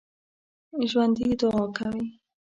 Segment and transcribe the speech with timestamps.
[0.89, 2.05] ژوندي دعا کوي